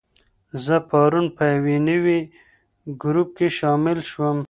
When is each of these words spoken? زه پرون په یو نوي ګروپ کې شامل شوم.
زه 0.65 0.75
پرون 0.89 1.25
په 1.35 1.43
یو 1.53 1.83
نوي 1.89 2.19
ګروپ 3.01 3.29
کې 3.37 3.47
شامل 3.57 3.99
شوم. 4.09 4.37